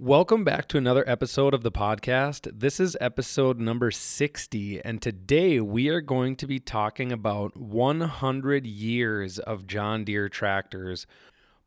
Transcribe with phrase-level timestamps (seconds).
[0.00, 2.48] Welcome back to another episode of the podcast.
[2.56, 8.64] This is episode number 60, and today we are going to be talking about 100
[8.64, 11.08] years of John Deere tractors.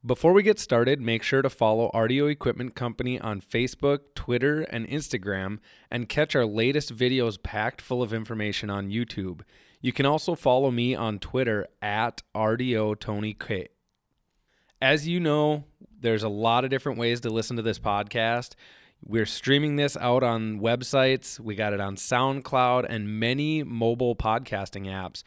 [0.05, 4.87] Before we get started, make sure to follow RDO Equipment Company on Facebook, Twitter, and
[4.87, 5.59] Instagram,
[5.91, 9.41] and catch our latest videos packed full of information on YouTube.
[9.81, 13.67] You can also follow me on Twitter at RDO Tony K.
[14.81, 15.65] As you know,
[16.01, 18.55] there's a lot of different ways to listen to this podcast.
[19.03, 21.39] We're streaming this out on websites.
[21.39, 25.23] We got it on SoundCloud and many mobile podcasting apps.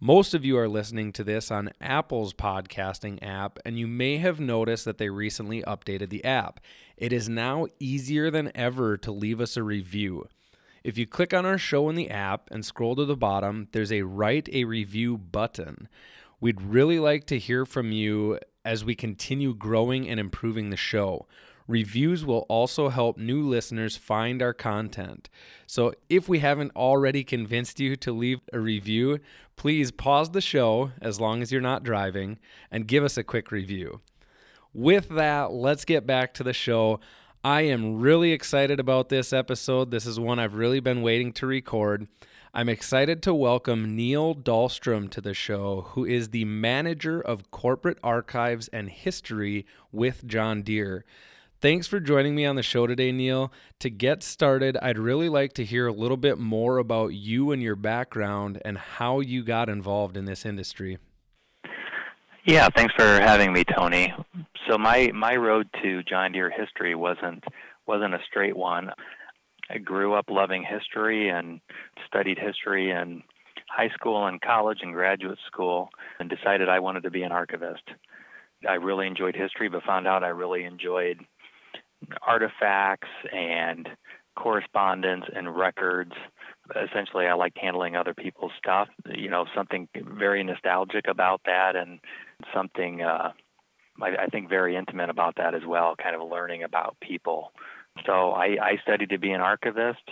[0.00, 4.38] Most of you are listening to this on Apple's podcasting app, and you may have
[4.38, 6.60] noticed that they recently updated the app.
[6.96, 10.28] It is now easier than ever to leave us a review.
[10.84, 13.92] If you click on our show in the app and scroll to the bottom, there's
[13.92, 15.88] a write a review button.
[16.40, 21.26] We'd really like to hear from you as we continue growing and improving the show.
[21.66, 25.30] Reviews will also help new listeners find our content.
[25.66, 29.20] So, if we haven't already convinced you to leave a review,
[29.56, 32.38] please pause the show as long as you're not driving
[32.70, 34.02] and give us a quick review.
[34.74, 37.00] With that, let's get back to the show.
[37.42, 39.90] I am really excited about this episode.
[39.90, 42.06] This is one I've really been waiting to record.
[42.54, 47.98] I'm excited to welcome Neil Dahlstrom to the show, who is the manager of corporate
[48.02, 51.04] archives and history with John Deere.
[51.60, 53.52] Thanks for joining me on the show today, Neil.
[53.80, 57.62] To get started, I'd really like to hear a little bit more about you and
[57.62, 60.96] your background and how you got involved in this industry.
[62.46, 64.14] Yeah, thanks for having me, Tony.
[64.70, 67.44] So my my road to John Deere history wasn't
[67.86, 68.90] wasn't a straight one.
[69.70, 71.60] I grew up loving history and
[72.06, 73.22] studied history in
[73.68, 77.82] high school and college and graduate school and decided I wanted to be an archivist.
[78.68, 81.20] I really enjoyed history, but found out I really enjoyed
[82.26, 83.88] artifacts and
[84.36, 86.12] correspondence and records.
[86.74, 88.88] Essentially, I liked handling other people's stuff.
[89.06, 92.00] You know, something very nostalgic about that, and
[92.54, 93.32] something uh,
[94.00, 95.94] I, I think very intimate about that as well.
[96.00, 97.52] Kind of learning about people
[98.06, 100.02] so I, I studied to be an archivist,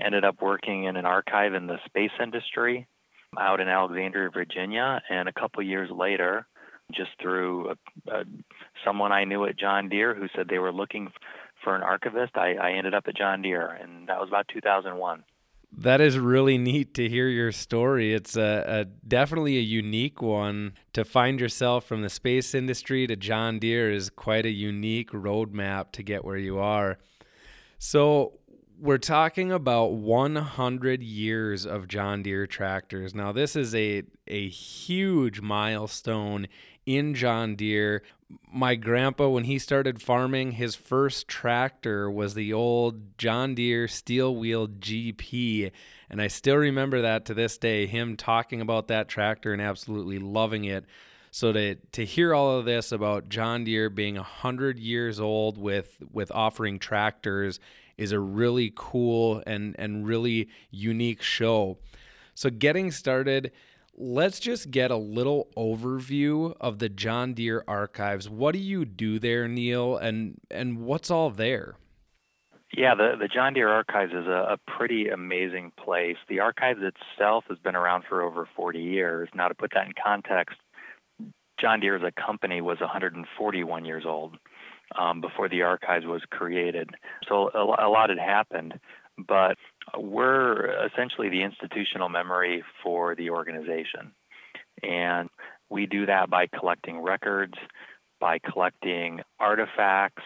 [0.00, 2.86] ended up working in an archive in the space industry
[3.38, 6.46] out in Alexandria, Virginia, and a couple years later,
[6.92, 8.24] just through a, a,
[8.84, 11.08] someone I knew at John Deere who said they were looking
[11.62, 15.24] for an archivist, I, I ended up at John Deere, and that was about 2001.
[15.76, 18.14] That is really neat to hear your story.
[18.14, 20.74] It's a, a, definitely a unique one.
[20.92, 25.90] To find yourself from the space industry to John Deere is quite a unique roadmap
[25.92, 26.98] to get where you are.
[27.86, 28.32] So
[28.80, 33.14] we're talking about 100 years of John Deere tractors.
[33.14, 36.48] Now this is a a huge milestone
[36.86, 38.02] in John Deere.
[38.50, 44.34] My grandpa when he started farming, his first tractor was the old John Deere steel
[44.34, 45.70] wheel GP,
[46.08, 50.18] and I still remember that to this day him talking about that tractor and absolutely
[50.18, 50.86] loving it.
[51.34, 56.00] So to to hear all of this about John Deere being hundred years old with
[56.12, 57.58] with offering tractors
[57.96, 61.78] is a really cool and and really unique show.
[62.36, 63.50] So getting started,
[63.96, 68.30] let's just get a little overview of the John Deere archives.
[68.30, 71.74] What do you do there, Neil, and and what's all there?
[72.76, 76.16] Yeah, the, the John Deere Archives is a, a pretty amazing place.
[76.28, 79.28] The archives itself has been around for over 40 years.
[79.32, 80.56] Now, to put that in context,
[81.60, 84.36] John Deere as a company was 141 years old
[84.98, 86.90] um, before the archives was created.
[87.28, 88.74] So a, a lot had happened,
[89.16, 89.56] but
[89.96, 94.12] we're essentially the institutional memory for the organization.
[94.82, 95.28] And
[95.70, 97.54] we do that by collecting records,
[98.20, 100.22] by collecting artifacts,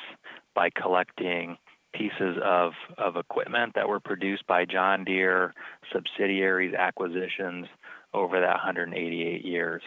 [0.54, 1.56] by collecting
[1.94, 5.54] pieces of, of equipment that were produced by John Deere,
[5.92, 7.66] subsidiaries, acquisitions
[8.14, 9.82] over that 188 years.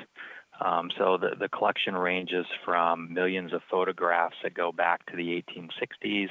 [0.63, 5.43] Um, so the, the collection ranges from millions of photographs that go back to the
[5.49, 6.29] 1860s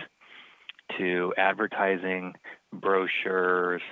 [0.99, 2.35] to advertising,
[2.73, 3.83] brochures,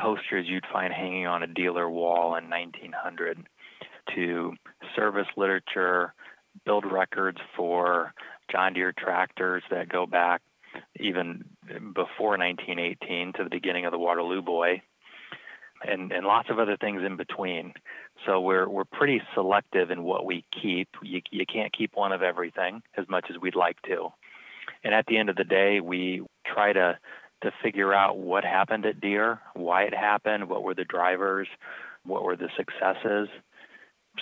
[0.00, 3.46] posters you'd find hanging on a dealer wall in 1900
[4.14, 4.52] to
[4.96, 6.14] service literature,
[6.64, 8.14] build records for
[8.50, 10.42] John Deere tractors that go back
[10.98, 11.44] even
[11.94, 14.82] before 1918 to the beginning of the Waterloo Boy,
[15.86, 17.72] and, and lots of other things in between.
[18.26, 20.88] So we're we're pretty selective in what we keep.
[21.02, 24.08] You you can't keep one of everything as much as we'd like to.
[24.84, 26.98] And at the end of the day, we try to
[27.42, 31.48] to figure out what happened at Deere, why it happened, what were the drivers,
[32.04, 33.28] what were the successes.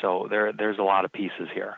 [0.00, 1.76] So there there's a lot of pieces here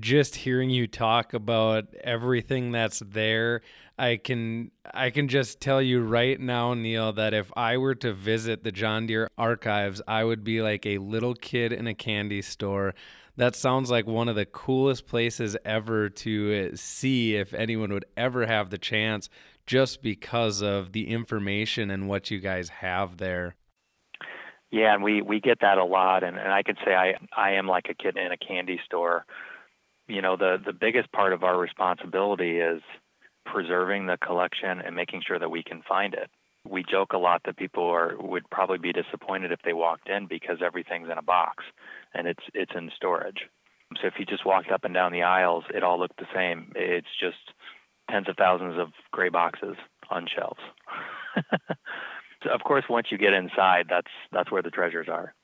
[0.00, 3.60] just hearing you talk about everything that's there
[3.98, 8.12] i can i can just tell you right now neil that if i were to
[8.12, 12.42] visit the john deere archives i would be like a little kid in a candy
[12.42, 12.94] store.
[13.36, 18.46] That sounds like one of the coolest places ever to see if anyone would ever
[18.46, 19.28] have the chance
[19.66, 23.56] just because of the information and what you guys have there.
[24.70, 27.52] Yeah, and we we get that a lot, and, and I can say I I
[27.52, 29.24] am like a kid in a candy store
[30.08, 32.82] you know, the, the biggest part of our responsibility is
[33.46, 36.30] preserving the collection and making sure that we can find it.
[36.66, 40.26] We joke a lot that people are would probably be disappointed if they walked in
[40.26, 41.62] because everything's in a box
[42.14, 43.48] and it's it's in storage.
[44.00, 46.72] So if you just walked up and down the aisles, it all looked the same.
[46.74, 47.36] It's just
[48.10, 49.76] tens of thousands of gray boxes
[50.10, 50.60] on shelves.
[52.42, 55.34] so of course, once you get inside, that's that's where the treasures are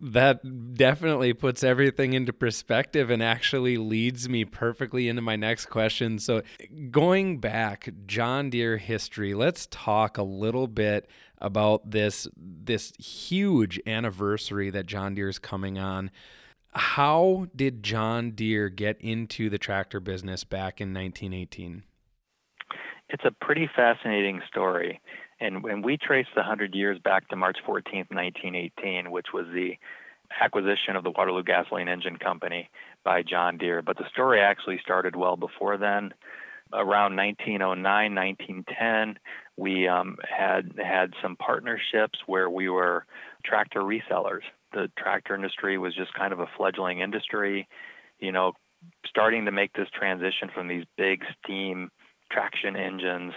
[0.00, 6.18] that definitely puts everything into perspective and actually leads me perfectly into my next question.
[6.18, 6.42] So,
[6.90, 11.08] going back John Deere history, let's talk a little bit
[11.38, 16.10] about this this huge anniversary that John Deere is coming on.
[16.74, 21.82] How did John Deere get into the tractor business back in 1918?
[23.08, 25.00] It's a pretty fascinating story.
[25.40, 29.78] And when we trace the 100 years back to March 14th, 1918, which was the
[30.40, 32.68] acquisition of the Waterloo Gasoline Engine Company
[33.04, 33.82] by John Deere.
[33.82, 36.12] But the story actually started well before then.
[36.72, 39.18] Around 1909, 1910,
[39.56, 43.06] we um, had had some partnerships where we were
[43.44, 44.42] tractor resellers.
[44.74, 47.66] The tractor industry was just kind of a fledgling industry,
[48.20, 48.52] you know,
[49.06, 51.90] starting to make this transition from these big steam
[52.30, 53.32] traction engines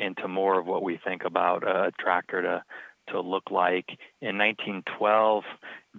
[0.00, 2.62] into more of what we think about a tractor to
[3.08, 3.86] to look like.
[4.20, 5.44] In 1912,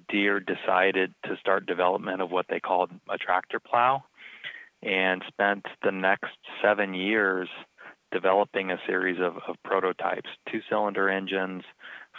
[0.10, 4.04] Deere decided to start development of what they called a tractor plow
[4.84, 7.50] and spent the next seven years
[8.12, 11.64] developing a series of, of prototypes two cylinder engines,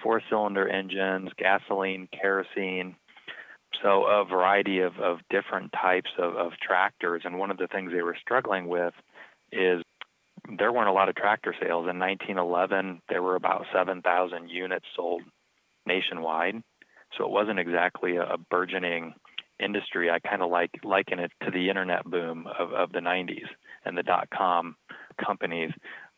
[0.03, 2.97] four cylinder engines, gasoline, kerosene.
[3.83, 7.23] So, a variety of, of different types of, of tractors.
[7.25, 8.93] And one of the things they were struggling with
[9.51, 9.83] is
[10.59, 11.89] there weren't a lot of tractor sales.
[11.89, 15.23] In 1911, there were about 7,000 units sold
[15.87, 16.63] nationwide.
[17.17, 19.15] So it wasn't exactly a, a burgeoning
[19.63, 20.11] industry.
[20.11, 23.47] I kind of like liken it to the internet boom of, of the 90s
[23.85, 24.77] and the dot com
[25.25, 25.71] companies.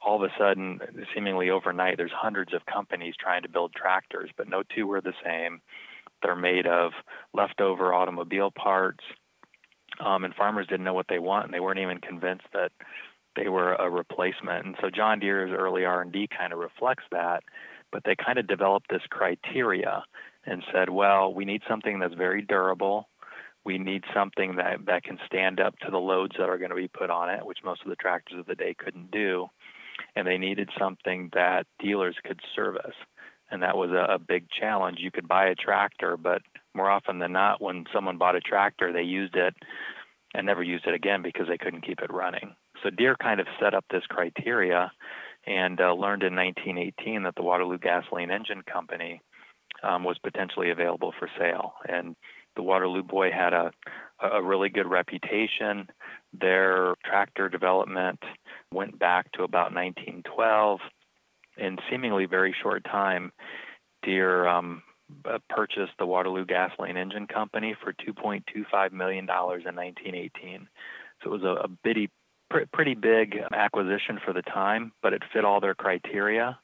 [0.04, 0.80] All of a sudden,
[1.14, 5.14] seemingly overnight, there's hundreds of companies trying to build tractors, but no two are the
[5.24, 5.60] same.
[6.22, 6.92] They're made of
[7.32, 9.04] leftover automobile parts,
[10.04, 12.70] um, and farmers didn't know what they want, and they weren't even convinced that
[13.36, 14.66] they were a replacement.
[14.66, 17.42] And so John Deere's early R&D kind of reflects that,
[17.92, 20.04] but they kind of developed this criteria
[20.46, 23.08] and said, well, we need something that's very durable.
[23.64, 26.76] We need something that, that can stand up to the loads that are going to
[26.76, 29.48] be put on it, which most of the tractors of the day couldn't do.
[30.16, 32.94] And they needed something that dealers could service.
[33.50, 34.98] And that was a, a big challenge.
[35.00, 36.42] You could buy a tractor, but
[36.74, 39.54] more often than not, when someone bought a tractor, they used it
[40.34, 42.54] and never used it again because they couldn't keep it running.
[42.84, 44.92] So Deere kind of set up this criteria
[45.46, 49.22] and uh, learned in 1918 that the Waterloo Gasoline Engine Company
[49.82, 51.74] um, was potentially available for sale.
[51.88, 52.14] And
[52.56, 53.72] the Waterloo Boy had a,
[54.22, 55.88] a really good reputation.
[56.38, 58.20] Their tractor development
[58.72, 60.80] went back to about 1912.
[61.56, 63.32] In seemingly very short time,
[64.02, 64.82] Deere um,
[65.24, 70.68] uh, purchased the Waterloo Gasoline Engine Company for $2.25 million in 1918.
[71.22, 72.10] So it was a, a bitty
[72.54, 76.58] pr- pretty big acquisition for the time, but it fit all their criteria.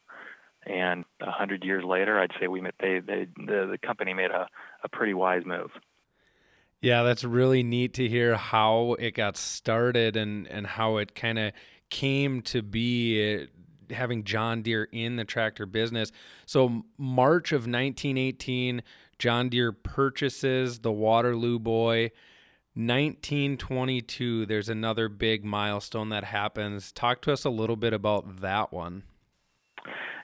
[0.67, 4.47] And a hundred years later, I'd say we they, they the, the company made a,
[4.85, 5.71] a pretty wise move.
[6.83, 11.39] Yeah, that's really neat to hear how it got started and and how it kind
[11.39, 11.53] of
[11.89, 16.13] came to be uh, having John Deere in the tractor business.
[16.47, 18.83] So March of 1918,
[19.19, 22.11] John Deere purchases the Waterloo Boy
[22.75, 26.93] 1922, there's another big milestone that happens.
[26.93, 29.03] Talk to us a little bit about that one.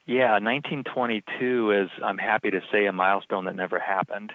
[0.07, 4.33] Yeah, 1922 is, I'm happy to say, a milestone that never happened.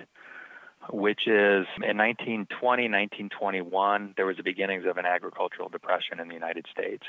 [0.90, 6.34] which is in 1920, 1921, there was the beginnings of an agricultural depression in the
[6.34, 7.04] United States.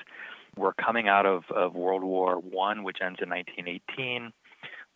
[0.57, 4.33] We're coming out of, of World War One, which ends in 1918.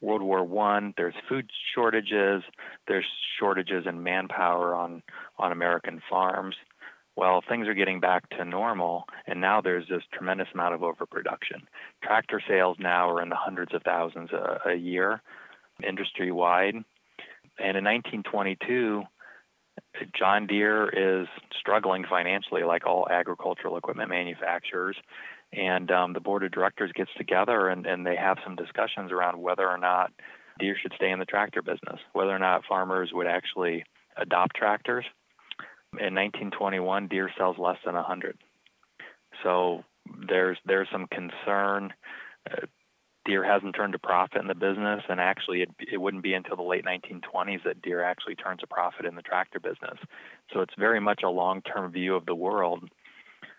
[0.01, 2.43] World War One, there's food shortages,
[2.87, 3.07] there's
[3.39, 5.03] shortages in manpower on
[5.39, 6.57] on American farms.
[7.17, 11.67] Well, things are getting back to normal, and now there's this tremendous amount of overproduction.
[12.05, 15.23] Tractor sales now are in the hundreds of thousands a, a year,
[15.83, 16.75] industry wide.
[17.59, 19.03] And in 1922,
[20.19, 20.89] John Deere
[21.23, 21.27] is
[21.59, 24.97] struggling financially, like all agricultural equipment manufacturers.
[25.53, 29.41] And um, the board of directors gets together and, and they have some discussions around
[29.41, 30.13] whether or not
[30.59, 33.85] Deere should stay in the tractor business, whether or not farmers would actually
[34.17, 35.05] adopt tractors.
[35.93, 38.37] In 1921, Deere sells less than 100.
[39.43, 39.85] So
[40.29, 41.93] there's there's some concern.
[42.51, 42.67] Uh,
[43.25, 46.57] Deere hasn't turned a profit in the business, and actually, it, it wouldn't be until
[46.57, 49.99] the late 1920s that Deere actually turns a profit in the tractor business.
[50.53, 52.89] So it's very much a long-term view of the world.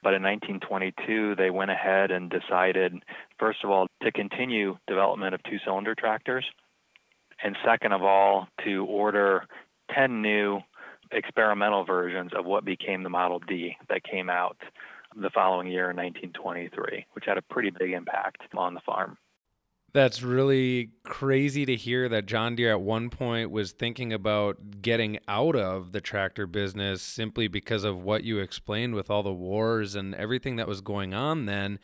[0.04, 2.94] But in 1922, they went ahead and decided,
[3.40, 6.46] first of all, to continue development of two-cylinder tractors,
[7.44, 9.46] and second of all, to order
[9.94, 10.60] 10 new
[11.12, 14.58] experimental versions of what became the Model D that came out
[15.16, 19.18] the following year in 1923, which had a pretty big impact on the farm.
[19.94, 25.18] That's really crazy to hear that John Deere at one point was thinking about getting
[25.28, 29.96] out of the tractor business simply because of what you explained with all the wars
[29.96, 31.80] and everything that was going on then.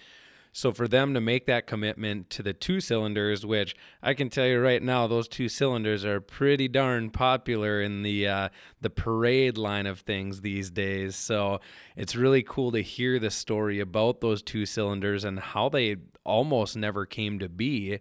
[0.56, 4.46] So for them to make that commitment to the two cylinders, which I can tell
[4.46, 9.58] you right now, those two cylinders are pretty darn popular in the uh, the parade
[9.58, 11.16] line of things these days.
[11.16, 11.60] So
[11.96, 16.78] it's really cool to hear the story about those two cylinders and how they almost
[16.78, 18.00] never came to be.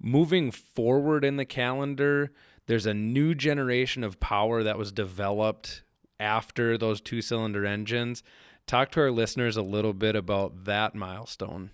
[0.00, 2.32] Moving forward in the calendar,
[2.66, 5.82] there's a new generation of power that was developed
[6.18, 8.22] after those two cylinder engines
[8.66, 11.70] Talk to our listeners a little bit about that milestone.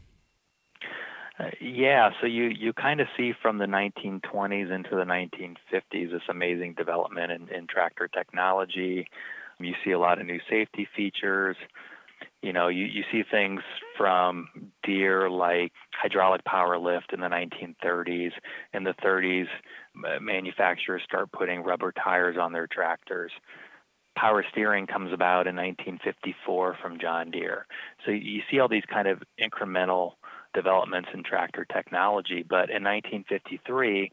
[1.38, 6.22] Uh, yeah, so you, you kind of see from the 1920s into the 1950s this
[6.28, 9.06] amazing development in, in tractor technology.
[9.60, 11.56] You see a lot of new safety features.
[12.42, 13.60] You know, you, you see things
[13.96, 14.48] from
[14.82, 18.32] Deere like hydraulic power lift in the 1930s.
[18.74, 19.46] In the 30s,
[20.20, 23.30] manufacturers start putting rubber tires on their tractors
[24.16, 27.66] power steering comes about in 1954 from John Deere.
[28.04, 30.12] So you see all these kind of incremental
[30.54, 32.44] developments in tractor technology.
[32.48, 34.12] But in 1953,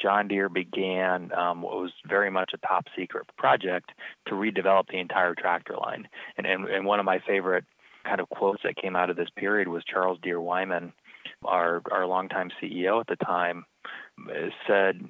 [0.00, 3.92] John Deere began um, what was very much a top secret project
[4.26, 6.08] to redevelop the entire tractor line.
[6.36, 7.64] And, and, and one of my favorite
[8.04, 10.92] kind of quotes that came out of this period was Charles Deere Wiman,
[11.44, 13.64] our, our longtime CEO at the time,
[14.66, 15.00] said,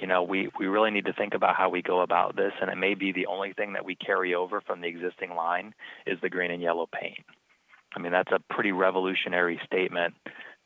[0.00, 2.70] you know, we, we really need to think about how we go about this, and
[2.70, 5.74] it may be the only thing that we carry over from the existing line
[6.06, 7.24] is the green and yellow paint.
[7.94, 10.14] I mean, that's a pretty revolutionary statement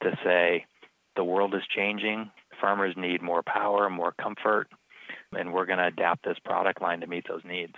[0.02, 0.66] to say
[1.16, 2.30] the world is changing,
[2.60, 4.68] farmers need more power, more comfort,
[5.32, 7.74] and we're going to adapt this product line to meet those needs.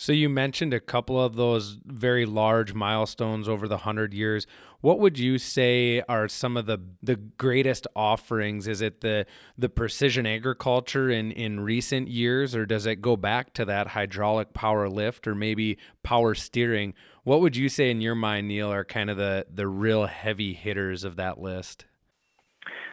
[0.00, 4.46] So you mentioned a couple of those very large milestones over the 100 years.
[4.80, 8.68] What would you say are some of the the greatest offerings?
[8.68, 9.26] Is it the
[9.58, 14.54] the precision agriculture in in recent years or does it go back to that hydraulic
[14.54, 16.94] power lift or maybe power steering?
[17.24, 20.54] What would you say in your mind, Neil, are kind of the the real heavy
[20.54, 21.86] hitters of that list?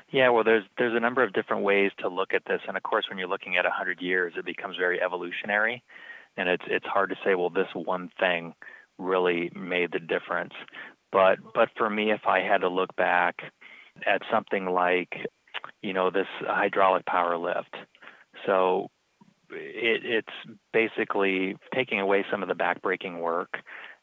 [0.10, 2.82] Yeah, well, there's there's a number of different ways to look at this, and of
[2.82, 5.84] course, when you're looking at 100 years, it becomes very evolutionary
[6.38, 8.54] and it's it's hard to say well this one thing
[8.98, 10.54] really made the difference.
[11.12, 13.36] But but for me if i had to look back
[14.06, 15.10] at something like
[15.82, 17.76] you know this hydraulic power lift.
[18.46, 18.90] So
[19.52, 23.50] it, it's basically taking away some of the backbreaking work.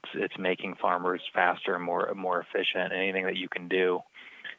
[0.04, 4.00] It's, it's making farmers faster and more more efficient anything that you can do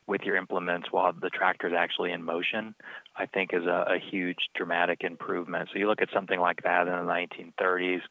[0.08, 2.76] with your implements while the tractor is actually in motion,
[3.16, 5.70] I think is a, a huge dramatic improvement.
[5.72, 7.12] So you look at something like that in the
[7.60, 8.02] 1930s,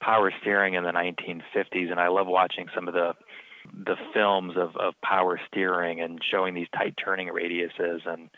[0.00, 3.14] power steering in the 1950s, and I love watching some of the
[3.72, 8.28] the films of, of power steering and showing these tight turning radiuses and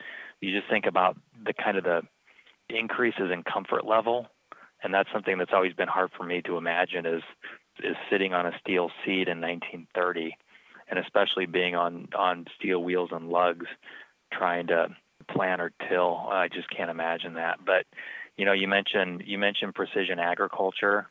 [0.40, 2.02] you just think about the kind of the
[2.68, 4.26] increases in comfort level
[4.82, 7.22] and that's something that's always been hard for me to imagine is
[7.82, 10.36] is sitting on a steel seat in 1930
[10.88, 13.66] and especially being on on steel wheels and lugs,
[14.32, 14.88] trying to
[15.30, 16.16] plant or till.
[16.28, 17.58] I just can't imagine that.
[17.64, 17.86] But
[18.36, 21.08] you know, you mentioned you mentioned precision agriculture.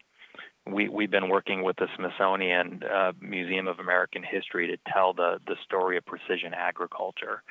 [0.67, 5.39] We we've been working with the Smithsonian uh, Museum of American History to tell the
[5.45, 7.43] the story of precision agriculture,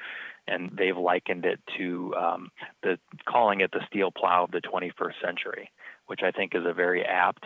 [0.48, 2.50] and they've likened it to um,
[2.82, 5.70] the calling it the steel plow of the 21st century
[6.06, 7.44] which I think is a very apt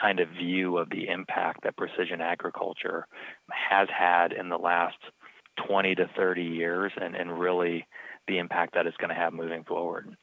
[0.00, 3.06] kind of view of the impact that precision agriculture
[3.50, 4.96] has had in the last
[5.66, 7.86] 20 to 30 years and, and really
[8.26, 10.16] the impact that it's going to have moving forward.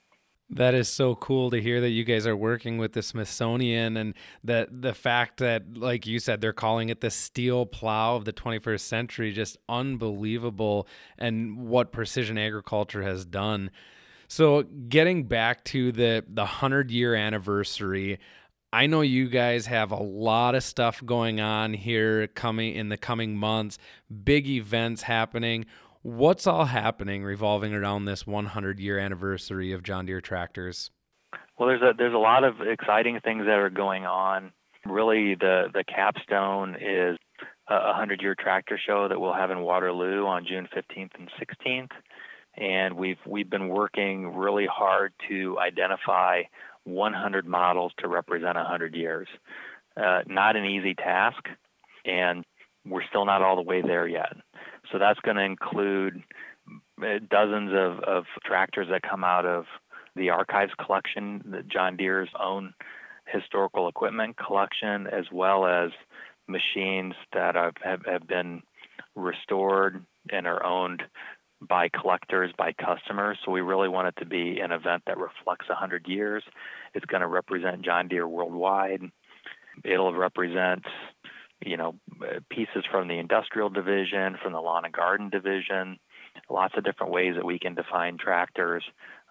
[0.54, 4.14] That is so cool to hear that you guys are working with the Smithsonian and
[4.44, 8.34] that the fact that, like you said, they're calling it the steel plow of the
[8.34, 10.88] 21st century, just unbelievable,
[11.18, 13.72] and what precision agriculture has done.
[14.28, 18.20] So, getting back to the the hundred year anniversary,
[18.74, 22.98] I know you guys have a lot of stuff going on here coming in the
[22.98, 23.78] coming months,
[24.24, 25.66] big events happening
[26.04, 30.92] what's all happening revolving around this 100 year anniversary of John Deere tractors?
[31.58, 34.52] Well, there's a there's a lot of exciting things that are going on.
[34.86, 37.18] Really, the the capstone is
[37.70, 41.92] a 100 year tractor show that we'll have in Waterloo on June 15th and 16th.
[42.62, 46.44] And we've we've been working really hard to identify
[46.84, 49.28] 100 models to represent 100 years.
[49.98, 51.44] Uh, not an easy task,
[52.06, 52.46] and
[52.86, 54.34] we're still not all the way there yet.
[54.92, 56.24] So that's going to include
[57.02, 59.66] uh, dozens of, of tractors that come out of
[60.16, 62.74] the archives collection, the John Deere's own
[63.28, 65.92] historical equipment collection, as well as
[66.48, 68.62] machines that have, have, have been
[69.16, 71.04] restored and are owned
[71.62, 73.38] by collectors, by customers.
[73.46, 76.44] So we really want it to be an event that reflects 100 years.
[76.94, 79.02] It's going to represent John Deere worldwide.
[79.84, 80.84] It'll represent
[81.64, 81.96] you know,
[82.50, 86.00] pieces from the industrial division, from the lawn and garden division,
[86.50, 88.84] lots of different ways that we can define tractors,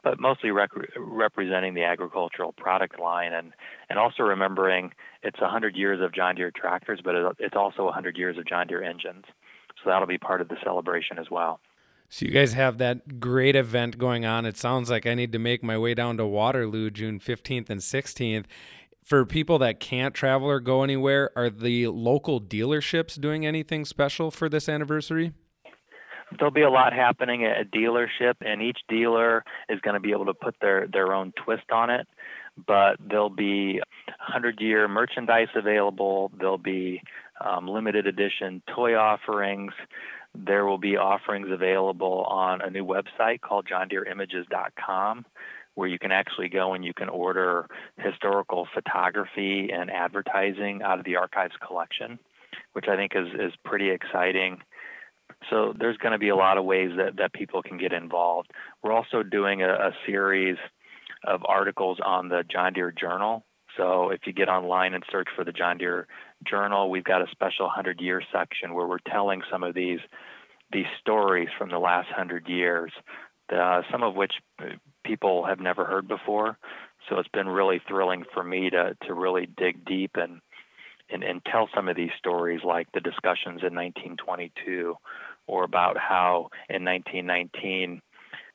[0.05, 3.53] but mostly rec- representing the agricultural product line and,
[3.89, 8.39] and also remembering it's 100 years of John Deere tractors, but it's also 100 years
[8.39, 9.25] of John Deere engines.
[9.83, 11.61] So that'll be part of the celebration as well.
[12.13, 14.45] So you guys have that great event going on.
[14.45, 17.81] It sounds like I need to make my way down to Waterloo June 15th and
[17.81, 18.47] 16th
[19.11, 24.31] for people that can't travel or go anywhere, are the local dealerships doing anything special
[24.31, 25.33] for this anniversary?
[26.39, 30.13] There'll be a lot happening at a dealership, and each dealer is going to be
[30.13, 32.07] able to put their, their own twist on it.
[32.67, 37.03] But there'll be 100 year merchandise available, there'll be
[37.45, 39.73] um, limited edition toy offerings.
[40.35, 45.25] There will be offerings available on a new website called johndeereimages.com
[45.75, 47.67] where you can actually go and you can order
[47.99, 52.19] historical photography and advertising out of the archives collection,
[52.73, 54.59] which I think is, is pretty exciting.
[55.49, 58.51] So there's going to be a lot of ways that, that people can get involved.
[58.83, 60.59] We're also doing a, a series
[61.25, 63.45] of articles on the John Deere Journal.
[63.77, 66.09] So if you get online and search for the John Deere
[66.45, 70.01] Journal, we've got a special 100 year section where we're telling some of these
[70.73, 72.93] these stories from the last 100 years,
[73.53, 74.35] uh, some of which
[75.05, 76.57] people have never heard before.
[77.09, 80.41] So it's been really thrilling for me to to really dig deep and
[81.13, 84.95] and, and tell some of these stories, like the discussions in 1922,
[85.47, 88.01] or about how in 1919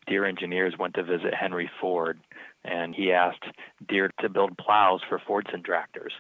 [0.07, 2.19] Deere engineers went to visit Henry Ford,
[2.63, 3.43] and he asked
[3.87, 6.13] Deere to build plows for Fordson tractors,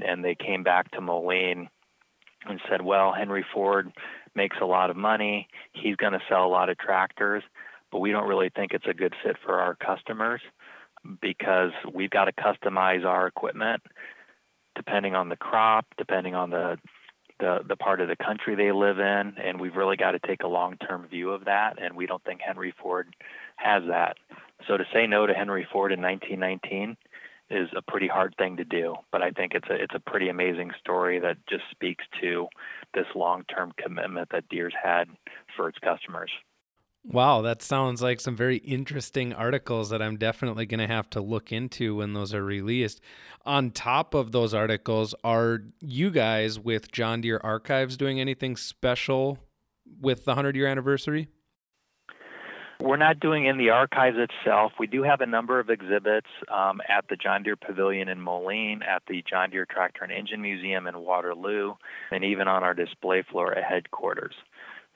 [0.00, 1.68] and they came back to Moline
[2.46, 3.92] and said, "Well, Henry Ford
[4.34, 5.48] makes a lot of money.
[5.72, 7.42] He's going to sell a lot of tractors."
[7.92, 10.40] but we don't really think it's a good fit for our customers
[11.20, 13.82] because we've got to customize our equipment
[14.74, 16.78] depending on the crop, depending on the
[17.38, 20.44] the, the part of the country they live in, and we've really got to take
[20.44, 23.16] a long-term view of that, and we don't think Henry Ford
[23.56, 24.16] has that.
[24.68, 26.96] So to say no to Henry Ford in 1919
[27.52, 30.28] is a pretty hard thing to do, but I think it's a it's a pretty
[30.28, 32.48] amazing story that just speaks to
[32.94, 35.08] this long-term commitment that Deere's had
[35.56, 36.30] for its customers.
[37.04, 41.20] Wow, that sounds like some very interesting articles that I'm definitely going to have to
[41.20, 43.00] look into when those are released.
[43.44, 49.38] On top of those articles, are you guys with John Deere Archives doing anything special
[50.00, 51.26] with the 100 year anniversary?
[52.82, 54.72] We're not doing in the archives itself.
[54.76, 58.82] We do have a number of exhibits um, at the John Deere Pavilion in Moline,
[58.82, 61.74] at the John Deere Tractor and Engine Museum in Waterloo,
[62.10, 64.34] and even on our display floor at headquarters.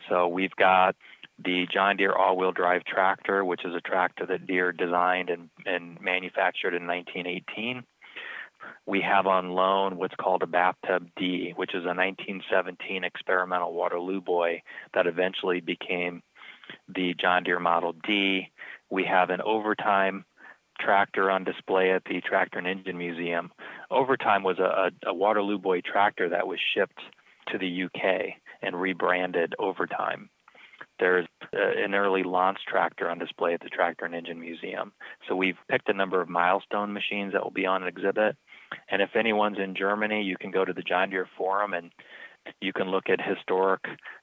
[0.09, 0.97] So we've got
[1.39, 6.01] the John Deere all-wheel drive tractor, which is a tractor that Deere designed and, and
[6.01, 7.85] manufactured in 1918.
[8.85, 14.21] We have on loan what's called a Bathtub D, which is a 1917 experimental Waterloo
[14.21, 16.23] boy that eventually became
[16.89, 18.51] the John Deere Model D.
[18.91, 20.25] We have an overtime
[20.79, 23.51] tractor on display at the Tractor and Engine Museum.
[23.91, 27.01] Overtime was a, a, a Waterloo boy tractor that was shipped
[27.51, 30.29] to the UK and rebranded Overtime.
[30.99, 34.93] there's uh, an early Lanz tractor on display at the Tractor and Engine Museum.
[35.29, 38.37] So we've picked a number of milestone machines that will be on an exhibit.
[38.91, 41.91] And if anyone's in Germany, you can go to the John Deere Forum and
[42.61, 43.83] you can look at historic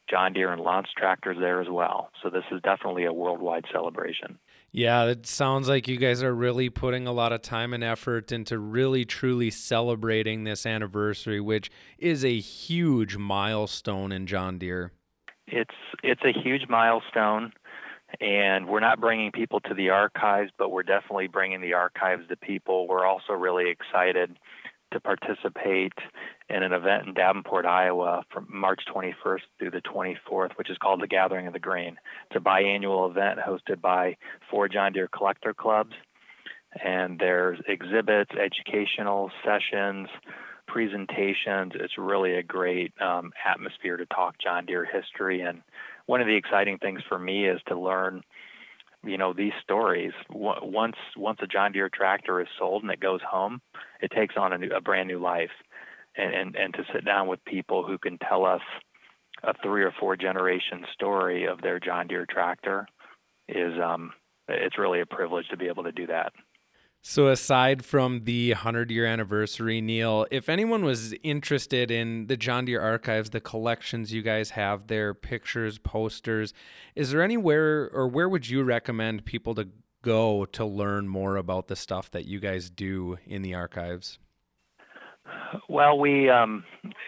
[0.09, 2.09] John Deere and Lanz tractors there as well.
[2.21, 4.37] So this is definitely a worldwide celebration.
[4.71, 8.31] Yeah, it sounds like you guys are really putting a lot of time and effort
[8.31, 14.91] into really truly celebrating this anniversary, which is a huge milestone in John Deere.
[15.47, 17.53] It's it's a huge milestone
[18.21, 22.35] and we're not bringing people to the archives, but we're definitely bringing the archives to
[22.35, 22.87] people.
[22.87, 24.37] We're also really excited
[24.93, 25.93] to participate
[26.49, 31.01] in an event in Davenport, Iowa from March 21st through the 24th, which is called
[31.01, 31.97] the Gathering of the Green.
[32.29, 34.17] It's a biannual event hosted by
[34.49, 35.93] four John Deere collector clubs.
[36.83, 40.07] And there's exhibits, educational sessions,
[40.67, 41.73] presentations.
[41.75, 45.41] It's really a great um, atmosphere to talk John Deere history.
[45.41, 45.61] And
[46.05, 48.23] one of the exciting things for me is to learn
[49.03, 50.13] you know these stories.
[50.29, 53.61] Once once a John Deere tractor is sold and it goes home
[54.01, 55.51] it takes on a, new, a brand new life.
[56.15, 58.61] And, and and to sit down with people who can tell us
[59.43, 62.87] a three or four generation story of their John Deere tractor
[63.47, 64.11] is um
[64.47, 66.31] it's really a privilege to be able to do that
[67.05, 72.63] so, aside from the 100 year anniversary, Neil, if anyone was interested in the John
[72.63, 76.53] Deere archives, the collections you guys have there, pictures, posters,
[76.95, 79.67] is there anywhere or where would you recommend people to
[80.01, 84.17] go to learn more about the stuff that you guys do in the archives?
[85.67, 86.63] Well, we um,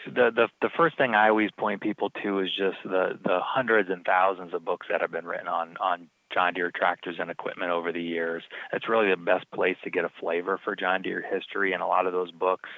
[0.06, 3.90] the, the the first thing I always point people to is just the the hundreds
[3.90, 7.72] and thousands of books that have been written on on John Deere tractors and equipment
[7.72, 8.44] over the years.
[8.74, 11.88] It's really the best place to get a flavor for John Deere history, and a
[11.88, 12.70] lot of those books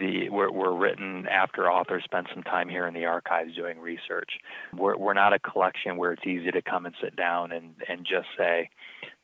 [0.00, 4.30] the, were, were written after authors spent some time here in the archives doing research.
[4.74, 8.06] We're, we're not a collection where it's easy to come and sit down and, and
[8.06, 8.70] just say,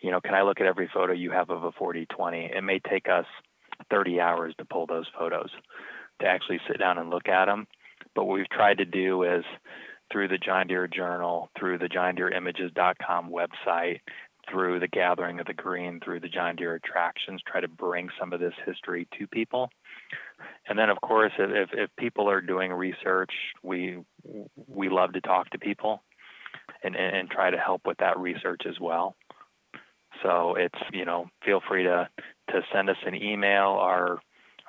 [0.00, 2.52] you know, can I look at every photo you have of a 4020?
[2.54, 3.26] It may take us
[3.90, 5.50] 30 hours to pull those photos
[6.20, 7.66] to actually sit down and look at them.
[8.14, 9.44] But what we've tried to do is
[10.12, 14.00] through the John Deere Journal, through the John Deere Images.com website,
[14.50, 18.32] through the Gathering of the Green, through the John Deere attractions, try to bring some
[18.32, 19.70] of this history to people.
[20.68, 23.98] And then, of course, if, if people are doing research, we
[24.66, 26.02] we love to talk to people
[26.82, 29.16] and, and try to help with that research as well.
[30.22, 32.08] So it's you know feel free to
[32.50, 33.68] to send us an email.
[33.68, 34.18] Our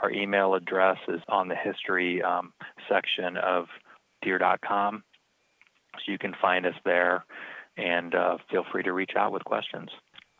[0.01, 2.53] our email address is on the history um,
[2.89, 3.65] section of
[4.21, 5.03] Deere.com.
[6.05, 7.25] So you can find us there
[7.77, 9.89] and uh, feel free to reach out with questions.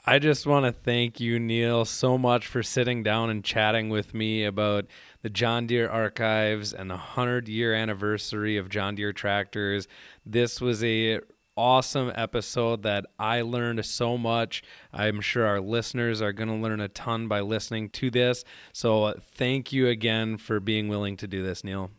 [0.05, 4.13] I just want to thank you, Neil, so much for sitting down and chatting with
[4.13, 4.85] me about
[5.21, 9.87] the John Deere archives and the 100 year anniversary of John Deere tractors.
[10.25, 11.19] This was a
[11.57, 14.63] awesome episode that I learned so much.
[14.93, 18.45] I'm sure our listeners are going to learn a ton by listening to this.
[18.71, 21.91] So thank you again for being willing to do this, Neil.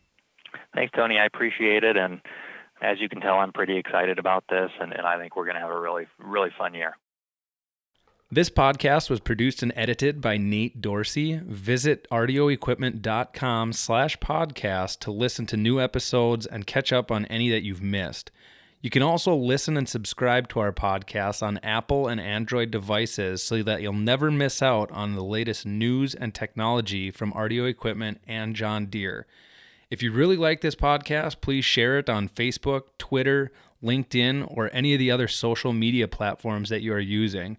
[0.75, 1.19] Thanks, Tony.
[1.19, 1.97] I appreciate it.
[1.97, 2.21] And
[2.81, 5.57] as you can tell, I'm pretty excited about this, and, and I think we're going
[5.57, 6.97] to have a really, really fun year.
[8.31, 11.41] This podcast was produced and edited by Nate Dorsey.
[11.47, 17.63] Visit rdoequipment.com slash podcast to listen to new episodes and catch up on any that
[17.63, 18.31] you've missed.
[18.83, 23.63] You can also listen and subscribe to our podcast on Apple and Android devices so
[23.63, 28.55] that you'll never miss out on the latest news and technology from RDO Equipment and
[28.55, 29.27] John Deere.
[29.91, 33.51] If you really like this podcast, please share it on Facebook, Twitter,
[33.83, 37.57] LinkedIn, or any of the other social media platforms that you are using.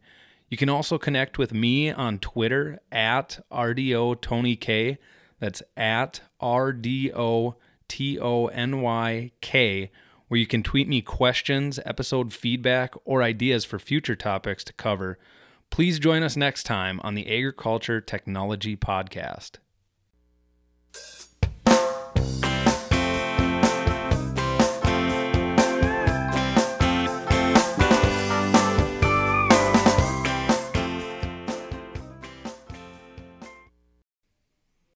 [0.48, 5.00] You can also connect with me on Twitter at RDO Tony K.
[5.40, 7.56] That's at R D O
[7.88, 9.90] T O N Y K,
[10.28, 15.18] where you can tweet me questions, episode feedback, or ideas for future topics to cover.
[15.72, 19.58] Please join us next time on the Agriculture Technology Podcast.